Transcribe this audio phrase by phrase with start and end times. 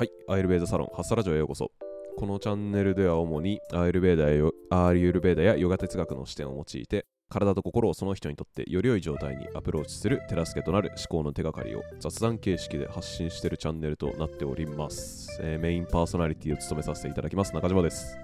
[0.00, 1.72] はい、アイルベーダサロンハッサラジオへようこそ。
[2.16, 18.16] このチャンネルでは主にアイルベーダやヨアーユルベーダやヨガ哲学の視点を用いて体と心をその人にとってより良い状態にアプローチする手助けとなる思考の手がかりを雑談形式で発信しているチャンネルとなっております、えーメインパーソナリティを務めさせていただきます中島です。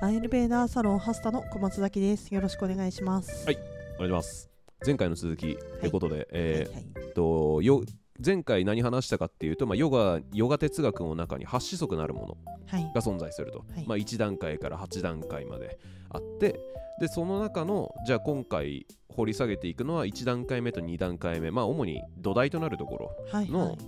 [0.00, 2.34] アイルベーダーサロンハスタの小松崎です。
[2.34, 3.44] よろしくお願いします。
[3.44, 3.58] はい
[3.96, 4.50] お願いします。
[4.86, 7.82] 前回の続きということで、えーはいはいとよ
[8.24, 12.92] 前回何話したかっていうと、まあ、ヨガヨガ哲学の中に8子則なるものはい。
[12.94, 13.84] が存在すると、はい。
[13.86, 15.78] まあ、1段階から8段階まで
[16.10, 16.60] あって
[17.00, 23.78] でその中のじゃあ今回掘り下げていくのは1段階目と2段階目まあ主に土台となるところ、のはいはい。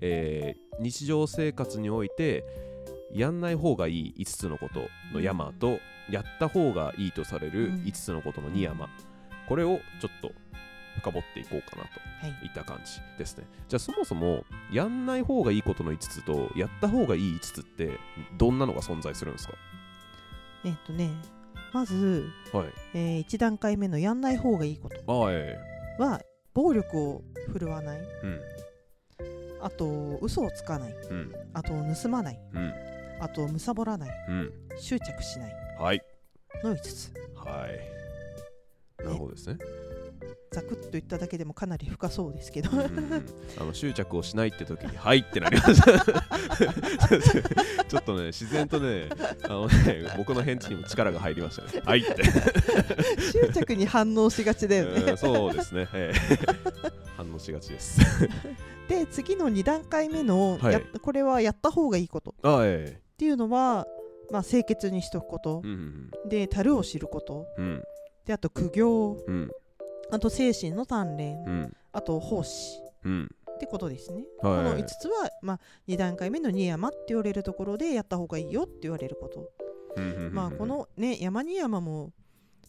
[0.00, 2.44] えー日常生活において
[3.10, 5.78] やんない方がいい5つのことの山と、
[6.10, 7.74] やった方がいいとされるうん。
[7.84, 8.90] 5つのことの2山、
[9.48, 10.32] これをちょっと
[11.00, 11.88] 深掘っていこうかなと
[12.22, 13.44] はいいった感じですね。
[13.68, 17.98] じゃあそもそもやんない方がいいことの5つとやった方がいい5つって
[18.36, 19.54] どんなのが存在するんですか？
[20.64, 21.10] えっとね、
[21.72, 22.66] まず、はい。
[22.94, 26.20] えー、1段階目のやんない方がいいことは
[26.54, 27.22] 暴力を
[27.52, 28.40] 振るわない、え
[29.60, 31.16] あと嘘をつかない、うん。
[31.18, 31.32] うん。
[31.52, 31.68] あと
[32.02, 32.72] 盗まない、うん。
[33.20, 34.52] あとむさぼらない、うん。
[34.78, 36.02] 執着しないはい。
[36.64, 37.12] の5つ。
[37.34, 39.04] はい。
[39.04, 39.58] なるほどですね。
[40.56, 43.24] ざくっと言っただけでもかなり深そうですけど、うんうんうん。
[43.60, 45.92] あの執着をしないって時に「はい」ってなりました
[47.84, 49.08] ちょっとね自然とね
[49.44, 52.22] あのね僕の返事にも力が入りましたね「はい」って。
[53.20, 55.02] 執着に反応しがちだよね。
[55.10, 56.36] うんそうですね、ええ。
[57.16, 58.00] 反応しがちです。
[58.88, 60.72] で、次の2段階目の、はい。
[60.74, 62.30] やこれはやった方がいいこと。
[62.30, 63.86] っあえていうのは、
[64.30, 65.62] まあ、清潔にしとくこと。
[65.64, 66.10] え、うん。
[66.28, 67.82] で、樽を知ること、うん。
[68.26, 69.18] であと苦行。
[69.26, 69.50] うん
[70.10, 71.44] あと精神の鍛錬。
[71.44, 71.76] うん。
[71.92, 72.80] あと奉仕。
[73.04, 73.30] うん。
[73.56, 74.24] ってことですね、はい。
[74.42, 79.50] この5つは、まあ、2段階目の二山って言われるところでやった方がいいよって言われること、
[80.30, 82.12] まあこのね山二山も、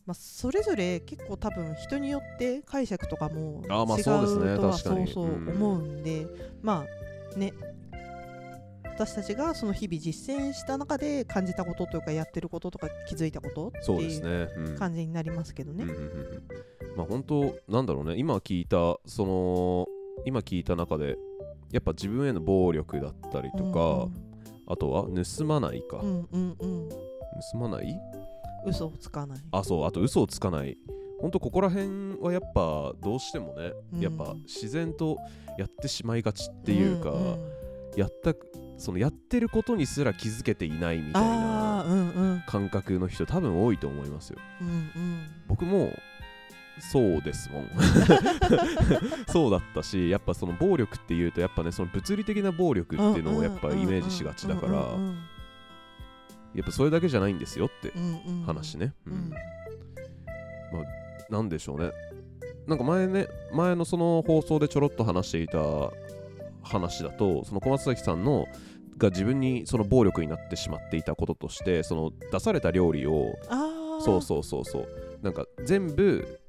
[0.06, 5.50] まあ、それぞれ結構多分人によって解釈とかも違うとはそうそううん。
[5.50, 6.26] 思うんで、
[6.62, 6.86] ま
[7.36, 7.54] あね。
[8.98, 15.86] 私たちがその日々実践した中で感じたことというかやってることとか気づいたことっていう感じになりますけどね。
[16.98, 18.16] うんうんうんうんまあ本当なんだろうね。
[18.18, 19.88] 今聞いたその
[20.26, 21.18] 今聞いた中で
[21.72, 24.08] やっぱ自分への暴力だったりとか、
[24.68, 26.84] あとは盗まないか、うんうんうん。
[26.84, 26.90] うん
[27.52, 27.96] 盗まない？
[28.66, 29.40] 嘘をつかない。
[29.52, 29.86] あそう。
[29.86, 30.76] あと嘘をつかない。
[31.20, 34.00] 本当ここら辺はやっぱどうしてもね、うん。
[34.00, 35.18] やっぱ自然と
[35.58, 37.38] やってしまいがちっていうか、んん。
[37.96, 38.34] やった
[38.78, 42.44] そのやってることにすら気づけていないみたいなああうんうん。
[42.48, 44.40] 感覚の人多分多いと思いますよ。
[44.62, 44.90] うんうん。
[45.48, 45.92] 僕も
[46.80, 47.70] そうですもん。
[49.28, 54.74] そうだったしやっぱその暴力っていうとやっぱねその物理的な暴力っていうのをやっぱイメージしがちだから
[56.54, 57.92] やっぱそれだけじゃないんですよって
[58.46, 59.18] 話ね、ううん。
[59.18, 59.32] ん
[61.30, 61.92] なんでしょうね。
[62.68, 65.60] なんか前ね前のその放送でちょろっと話していた
[66.64, 68.46] 話だとその小松崎さんの
[68.98, 74.88] が自分にその暴力になってしまっていたこととしてその出された料理をああそうそうそうそう。
[75.22, 76.40] なんか全部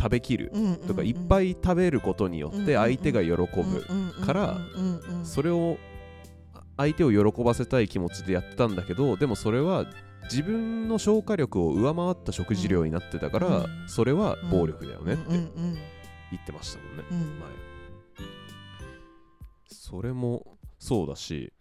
[0.00, 3.46] 食べきるうんとかいっぱいい食べることによって相手が喜ぶ
[4.24, 4.58] から
[5.24, 5.78] それを
[6.76, 9.86] 相手を喜ばせたい気持ちでやってたんだけどでもそれは
[10.24, 13.88] 自分の消化力を上回った食事量になってたから、うん。
[13.88, 15.38] それは暴力だよねって言
[16.40, 17.40] ってましたもんね、うん。
[17.40, 17.48] 前。
[19.66, 21.52] それもそうだし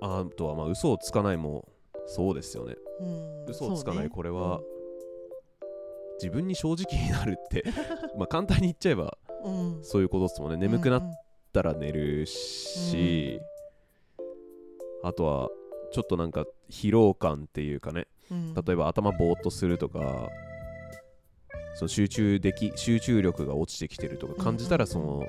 [0.00, 1.68] あとはまあ嘘をつかないも
[2.06, 2.76] そうですよね。
[3.00, 3.44] うん。
[3.46, 4.60] 嘘をつかないこれは
[6.22, 7.64] 自分に正直になるって
[8.16, 9.84] まあ簡単に言っちゃえばうん。
[9.84, 10.56] そういうことですもんね。
[10.56, 11.12] 眠くなっうん
[11.52, 13.38] たら寝るし、
[15.02, 15.50] あとは
[15.92, 18.06] ちょっとなんか疲労感っていうかね。
[18.30, 18.54] うん。
[18.54, 20.30] 例えば頭ぼーっとするとか
[21.74, 25.26] その集中でき集中力が落ちてきてるとか感じたらその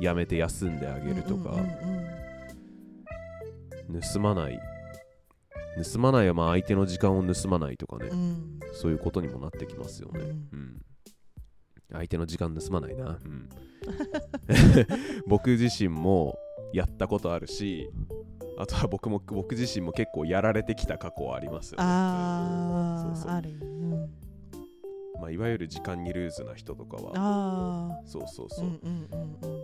[0.00, 1.56] やめて休んであげるとか。
[4.12, 4.58] 盗まない
[5.92, 8.08] 盗まないはまあ相手の時間を盗まないとかね。
[8.10, 8.60] うん。
[8.72, 10.20] そういうことにもなってきますよね。
[10.20, 10.28] うん。
[10.28, 10.80] うん。
[11.92, 13.48] 相手の時間盗まないな、うん、
[15.26, 16.36] 僕自身も
[16.72, 17.90] やったことあるし
[18.58, 21.84] あとは僕も僕自身も結構やられてきた過去はありますよね。
[21.84, 23.30] あそうそう。
[23.32, 23.90] ああるうん。
[25.20, 27.12] まあ、いわゆる時間にルーズな人とかは。
[27.16, 29.60] あそうそうそう、あうんうんうんうん。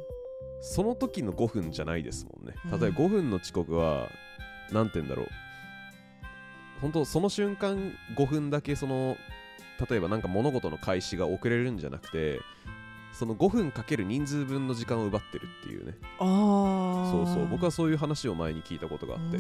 [0.61, 2.55] その時の5分じゃないですもんね。
[2.65, 2.81] うん。
[2.81, 4.09] 例えば5分の遅刻は
[4.73, 5.27] 何て言うんだろう
[6.81, 9.17] 本当その瞬間5分だけその
[9.89, 12.41] 例えばなんか物事の開始が遅れるんじゃなくて
[13.13, 15.97] その5分かける人数分の時間を奪ってるっていうね。
[16.19, 16.25] あ
[17.09, 17.49] あそうそう。
[17.49, 19.39] 僕はそういう話を前に聞いたことがあって。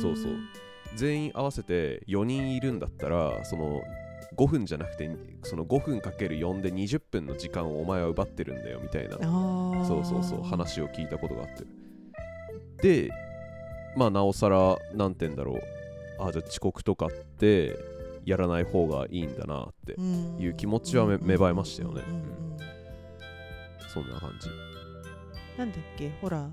[0.00, 0.32] そうそう。
[0.96, 3.82] 全員合わせて4人いるんだったらその
[4.36, 5.10] 5分じゃなくて
[5.42, 9.18] その5分かける4で20分の時間をお前は奪ってるんだよみたいな。
[9.18, 10.42] そうそうそう。
[10.42, 11.48] 話を聞いたことがあっ
[12.80, 13.04] て。
[13.06, 13.10] で
[13.96, 15.60] まあなおさら何て言うんだろう
[16.18, 17.76] あじゃあ遅刻とかって
[18.24, 19.92] やらない方がいいんだなって
[20.40, 22.02] いう気持ちは芽生えましたよね。
[23.92, 24.48] そんな感じ。
[25.58, 26.10] なんだっけ？
[26.20, 26.48] ほら。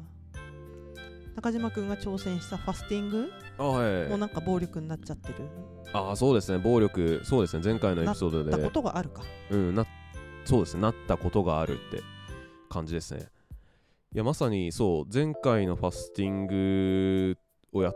[1.35, 3.31] 中島君が挑戦したファスティング？
[3.57, 5.35] あ、はい、もうなんか暴力になっちゃってる？
[5.93, 6.57] ああそうですね。
[6.57, 7.63] 暴力そうですね。
[7.63, 8.51] 前回のエピソードで。
[8.51, 9.23] なったことがあるか。
[9.49, 9.85] うんな
[10.43, 10.81] そうですね。
[10.81, 12.03] なったことがあるって
[12.69, 13.27] 感じですね。
[14.13, 15.05] いやまさにそう。
[15.11, 17.37] 前回のファスティング
[17.71, 17.93] をや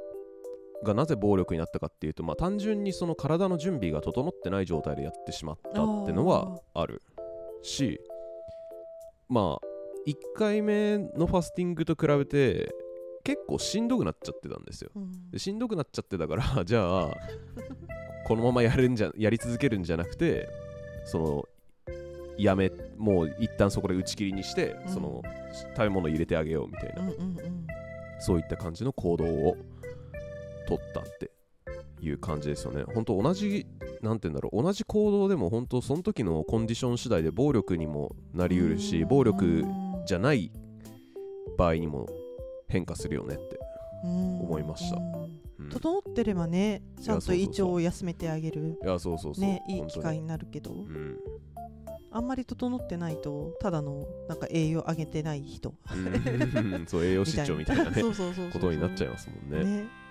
[0.86, 7.02] がなぜ暴力になったかっていうと、まあ、単純にその体の準備が整ってない状態でやってしまったってのはある
[7.62, 8.00] し
[9.28, 9.66] まあ
[10.08, 12.74] 1回目のファスティングと比べて
[13.24, 17.12] 結構しんどくなっちゃってたんですよ、うん、でしんどくなっちゃってたから じゃあ
[18.26, 20.48] このままやるんじゃやり続けるんじゃなくて
[21.06, 21.46] その
[22.38, 25.24] やめもう一旦そこで打ち切りにして、うん、その
[25.76, 27.68] 食べ物入れてあげようみたいな、うんうんうん、
[28.20, 29.58] そういった感じの行動を
[30.66, 31.32] 取ったって
[32.02, 32.84] いう感じですよね。
[32.84, 33.66] 本当同じ
[34.02, 34.64] 何て言うんだろう。
[34.64, 39.64] 同じ行動でも本当その時のコンディション次第で暴力にもなりうるし暴力
[40.06, 40.52] じゃない
[41.58, 42.08] 場合にも
[42.68, 43.60] 変化するよねって
[44.04, 48.78] 思いました、うん、整ってればねちゃんと胃腸を休めてあげる。
[48.84, 49.44] いやそうそうそう。
[49.44, 51.18] ねいい機会になるけど、うん、
[52.12, 58.04] あんまり整ってないとただのなんか栄養上げてない人、うん、そう栄養失調みたいなね。
[58.54, 59.66] ことになっちゃいますもんね。
[59.66, 60.05] ね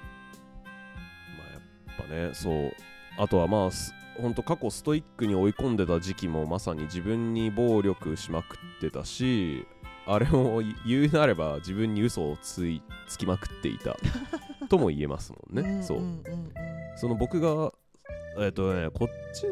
[1.97, 2.73] ぱねそう
[3.19, 3.71] あとはまあ
[4.21, 9.67] 本当過去ストイックに追い込んでた時期もまさに自分に暴力しまくってたし
[10.07, 13.97] あれを言うなれば自分に嘘をついつきまくっていた
[14.69, 15.83] とも言えますもんね。
[15.83, 16.03] そう。
[16.97, 17.73] その僕が、
[18.39, 19.47] えっ、ー、とね、こっち、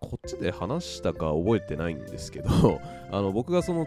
[0.00, 3.86] こっちで話したか覚えてないんですけど、あの僕がその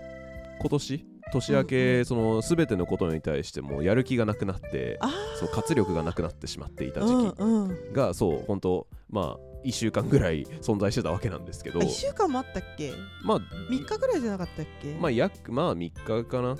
[0.59, 5.00] 今年、年明け、その全てのことに対してもやる気がなくなって
[5.39, 11.79] そう活力がなくなってしまっていた時期が、そう本当まあ1週間ぐらい存在してたわけなんですけど。
[11.79, 12.94] 1週間もあったっけ？
[13.24, 14.95] まあ3日ぐらいじゃなかったっけ？
[15.00, 16.51] まあ約まあ3日かな？
[16.51, 16.57] うん。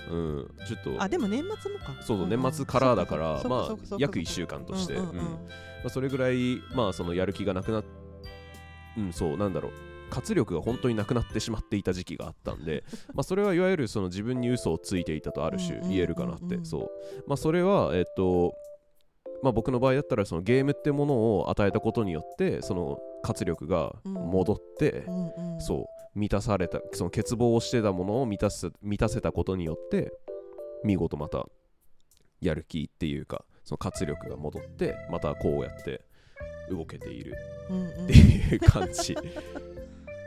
[0.68, 1.02] ちょっと。
[1.02, 1.94] あでも年末もか。
[2.02, 4.98] そうそう年末からだからまあ約1週間として。
[5.90, 7.84] それぐらいまあそのやる気がなくなっ
[8.98, 9.72] うんそうなんだろう
[10.10, 12.84] 活力が本当になくなってしまっていた時期があったんで
[13.14, 16.90] まあそれはいわゆるその自分に嘘をついていたとある種言えるかなってそう。
[17.28, 18.54] まあそれはえっと
[19.44, 25.86] まあ、僕の場合だったらそのゲームってものを与えたことによってその活力が戻って、うんうん、そう。
[26.18, 30.12] 満たされたその欠乏をしてたものを満たす満たせたことによって
[30.84, 31.46] 見事また
[32.42, 36.02] やる気っていうかその活力が戻ってまたこうやって
[36.70, 37.36] 動けている
[38.04, 39.16] っていう感じ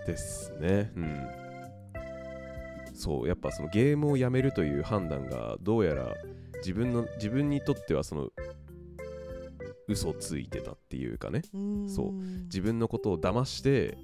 [0.07, 0.93] ですね。
[0.97, 1.29] うん、
[2.95, 6.15] そうやっぱそのゲームをやめるという判断がどうやら
[6.59, 8.29] 自分の自分にとってはその
[9.89, 11.43] 嘘ついてたっていうかね。
[11.89, 12.13] そう。
[12.45, 13.99] 自分のことを騙して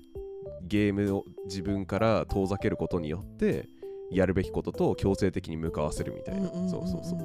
[0.62, 3.69] ゲームを自分から遠ざけることによって
[4.10, 6.48] やるべきことと強制的に向かわせるみたいな。
[6.48, 7.19] そうそうそう。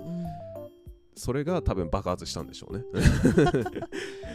[1.16, 2.84] それが多分爆発したんでしょうね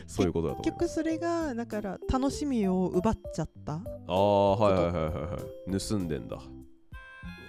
[0.07, 3.75] そういうことだと結局それがだから楽しみを奪っちゃった。
[3.75, 5.39] ああはいはいはいはいは
[5.77, 5.81] い。
[5.81, 6.39] 盗んでんだ。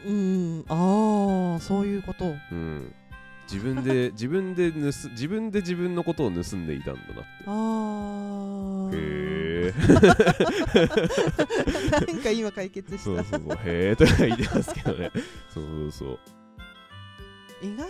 [0.05, 0.65] うん。
[0.67, 2.25] ああそういうこと。
[2.51, 2.93] うん。
[3.51, 4.79] 自分で 自分で盗
[5.11, 7.23] 自分で自分のことを盗んでいたんだなって。
[7.45, 8.97] あへ
[9.67, 9.73] え
[12.07, 13.03] なんか今解決した。
[13.03, 13.57] そうそうそう。
[13.65, 15.11] へえとか言ってますけどね。
[15.53, 16.19] そうそうそう。
[17.61, 17.87] 意外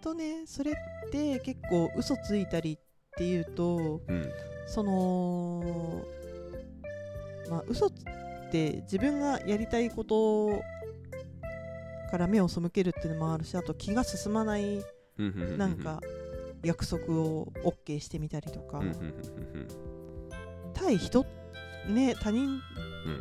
[0.00, 0.74] とねそれっ
[1.10, 2.78] て結構嘘ついたり
[3.16, 4.30] っていうと、うん、
[4.66, 6.04] その
[7.48, 7.90] まあ嘘っ
[8.52, 10.62] て自分がやりたいこと
[12.10, 14.84] から目を背けるっていうのもあるしあと気が進まない
[15.16, 16.00] なんか
[16.62, 18.82] 約束を OK してみたりとか。
[20.74, 21.24] 対人
[21.88, 22.60] ね他人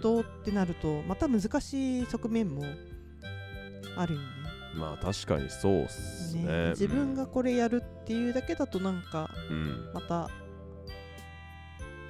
[0.01, 2.63] とってなるとまた難しい側面も
[3.95, 4.44] あるよね。
[4.75, 9.29] まあ確かにそうっすね、ね、自分がこれやるっていうだけだとなんか
[9.93, 10.29] また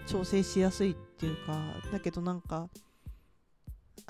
[0.08, 1.60] 調整しやすいっていうか
[1.92, 2.70] だけどなんか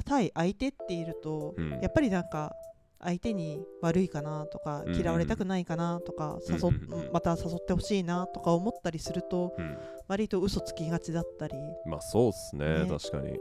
[0.06, 2.54] 対相手っていると、うん、やっぱりなんか
[3.00, 7.10] 相手に悪いかなとか、嫌われたくないかなとか誘、うん。
[7.14, 11.54] また誘ってほしいなとか思ったりすると、うん、割と嘘つきがちだったり。
[11.86, 13.38] まあそうっすね、ね、確かに。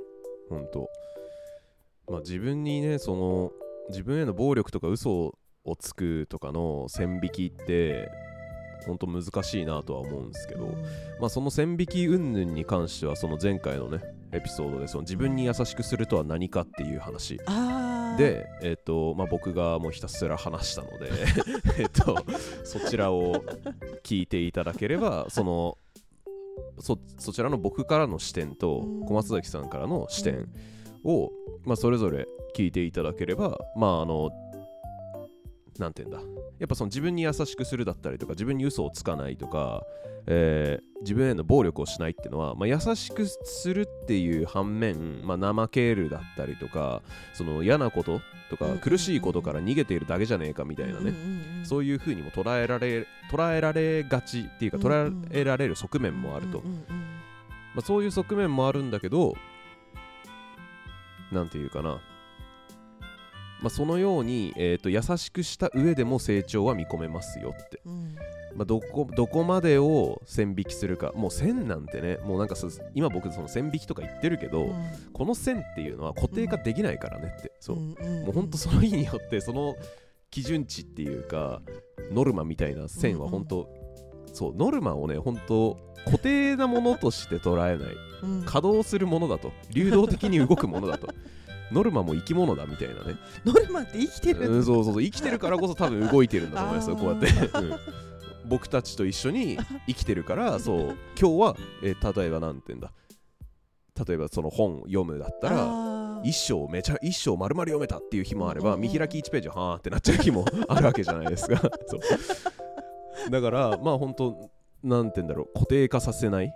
[0.51, 0.91] 本当。
[2.11, 3.53] まあ、自分にねその
[3.89, 8.11] 自分への暴力とか嘘をつくとかの線引きって
[8.87, 10.67] 本当難しいなとは思うんですけど、
[11.21, 14.01] まあ、その線引き云々に関してはその前回のね
[14.33, 17.39] エピソードでその自分に優しくするとは何かっていう話。
[18.19, 21.11] で、えーとまあ、僕がもうひたすら話したので
[21.79, 22.17] えと
[22.63, 23.45] そちらを
[24.05, 25.79] 聞いていただければその
[26.79, 30.49] そそちらの僕からの視点と小松崎さんからの視点
[31.05, 31.33] を、
[31.65, 34.31] まあ、それぞれ聞いていただければまああの
[35.79, 36.45] なんて言うんだ。
[36.59, 39.83] やっぱその自分に優しくするだったりとか自分に嘘をつかないとか、
[40.27, 48.21] えー、自分への暴力をしないっていうのは、まあ、優しくするっていう反面、まあ、怠けるだったりとかその嫌なこと
[48.51, 51.13] とか苦しいことから逃げているだけじゃねえかみたいなね、
[51.65, 56.63] そういうふうにも捉えられ捉えられがちっていうか捉えられる側面もあると、
[57.75, 59.35] まあ、そういう側面もあるんだけど
[61.33, 62.01] なんていうかな
[63.65, 68.15] まあ、そのように、えーと、優しくした上でも成長は見込めますよって、うん、
[68.55, 71.13] まあ、どこどこまでを線引きするか。
[71.15, 72.57] もう線なんてねもうなんか
[72.95, 74.75] 今僕その線引きとか言ってるけど、うん、
[75.15, 77.95] この線っていうのは固定化できないからねって、そう、も
[78.29, 79.77] うほんとその日によってその
[80.31, 81.63] 基準値っていうか
[82.13, 87.95] ノルマみたいな線は本当、うんうん、そうノルマをね本当固定なものとして捉えない、
[88.25, 89.53] うん、稼働するものだと。
[89.73, 91.09] 流動的に動くものだと
[91.73, 93.17] ノルマも生き物だみたいなね。
[93.45, 95.03] ノルマって生きてる、うん、そうそうそう。
[95.03, 97.79] 生きてるからこそ多分動いてるんだと思いますよこうやって、うん、
[98.47, 100.81] 僕たちと一緒に生きてるから そう。
[101.19, 102.93] 今日は、えー、例えば何て言うんだ。
[104.07, 111.61] 例えばその本読むだったら一章めちゃ一章丸々読めたっていう日もあれば見開き1ページはーってなっちゃう日も あるわけじゃないですか。
[111.87, 113.31] そう。
[113.31, 114.51] だからまあ本当
[114.83, 115.55] なんて言うんだろう。
[115.55, 116.53] 固定化させない。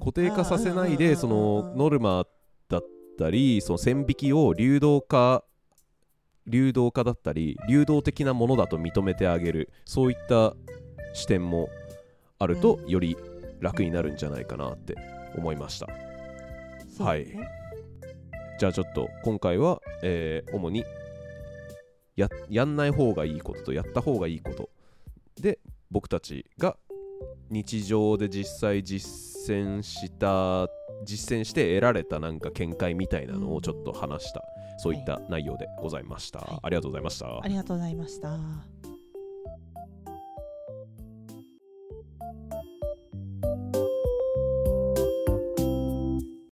[0.00, 2.28] 固定化させないでそのノルマっ
[3.18, 5.44] たりその線引きを流動化
[6.46, 9.70] 流動化だったり流動的なものだと認めてあげる。
[9.84, 10.54] そういった
[11.14, 11.68] 視点も
[12.38, 13.16] あると、より
[13.60, 14.96] 楽になるんじゃないかなって
[15.36, 15.86] 思いました、
[17.04, 17.26] はい。
[18.58, 20.84] じゃあちょっと今回は、えー、主に
[22.16, 24.70] ややんない方がいいこととやった方がいいこと
[25.40, 25.58] で
[25.90, 26.76] 僕たちが
[27.50, 29.08] 日常で実際実
[29.50, 30.68] 践した
[31.04, 34.44] 実践して得られたなんか見解みたいなのをちょっと話した、
[34.78, 37.40] そういった内容でございました、はい、ありがとうございました。
[37.42, 38.91] ありがとうございました